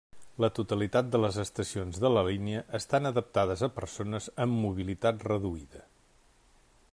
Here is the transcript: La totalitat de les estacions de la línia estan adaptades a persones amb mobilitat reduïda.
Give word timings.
La 0.43 0.47
totalitat 0.59 1.09
de 1.15 1.19
les 1.23 1.35
estacions 1.43 1.99
de 2.05 2.11
la 2.13 2.23
línia 2.29 2.63
estan 2.79 3.09
adaptades 3.11 3.63
a 3.67 3.69
persones 3.77 4.31
amb 4.47 4.57
mobilitat 4.63 5.29
reduïda. 5.29 5.85